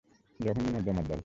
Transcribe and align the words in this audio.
জঘন্য 0.39 0.67
নর্দমার 0.69 1.05
দল! 1.07 1.19